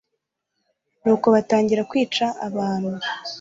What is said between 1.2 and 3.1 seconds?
batangira kwica abantu